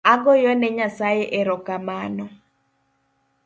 [0.13, 2.25] Agoyone Nyasaye erokamano